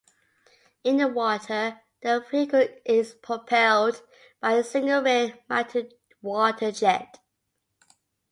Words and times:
In 0.83 0.97
the 0.97 1.07
water 1.07 1.79
the 2.01 2.21
vehicle 2.27 2.65
is 2.85 3.13
propelled 3.13 4.01
by 4.39 4.53
a 4.53 4.63
single 4.63 5.03
rear-mounted 5.03 5.93
water-jet. 6.23 7.19